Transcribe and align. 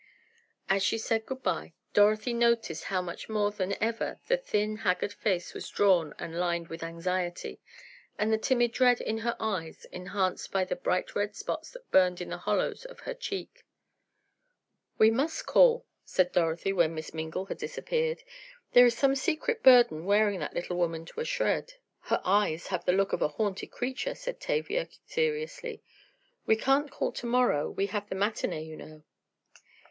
As 0.67 0.81
she 0.81 0.97
said 0.97 1.27
good 1.27 1.43
bye, 1.43 1.73
Dorothy 1.93 2.33
noticed 2.33 2.85
how 2.85 3.03
much 3.03 3.29
more 3.29 3.51
than 3.51 3.75
ever 3.79 4.19
the 4.27 4.35
thin, 4.35 4.77
haggard 4.77 5.13
face 5.13 5.53
was 5.53 5.69
drawn 5.69 6.15
and 6.17 6.39
lined 6.39 6.69
with 6.69 6.81
anxiety, 6.81 7.61
and 8.17 8.33
the 8.33 8.39
timid 8.39 8.71
dread 8.71 8.99
in 8.99 9.19
her 9.19 9.35
eyes 9.39 9.85
enhanced 9.91 10.51
by 10.51 10.63
the 10.63 10.75
bright 10.75 11.13
red 11.15 11.35
spots 11.35 11.69
that 11.69 11.91
burned 11.91 12.19
in 12.19 12.29
the 12.29 12.39
hollows 12.39 12.83
of 12.83 13.01
her 13.01 13.13
cheeks. 13.13 13.61
"We 14.97 15.11
must 15.11 15.45
call," 15.45 15.85
said 16.03 16.31
Dorothy, 16.31 16.73
when 16.73 16.95
Miss 16.95 17.13
Mingle 17.13 17.45
had 17.45 17.59
disappeared. 17.59 18.23
"There 18.71 18.87
is 18.87 18.97
some 18.97 19.13
secret 19.15 19.61
burden 19.61 20.05
wearing 20.05 20.39
that 20.39 20.55
little 20.55 20.77
woman 20.77 21.05
to 21.05 21.19
a 21.19 21.25
shred." 21.25 21.73
"Her 21.99 22.21
eyes 22.25 22.65
have 22.65 22.85
the 22.85 22.93
look 22.93 23.13
of 23.13 23.21
a 23.21 23.27
haunted 23.27 23.69
creature," 23.69 24.15
said 24.15 24.39
Tavia, 24.39 24.87
seriously. 25.05 25.83
"We 26.47 26.55
can't 26.55 26.89
call 26.89 27.11
to 27.11 27.27
morrow; 27.27 27.69
we 27.69 27.85
have 27.85 28.09
the 28.09 28.15
matinee, 28.15 28.63
you 28.63 28.75
know." 28.77 29.03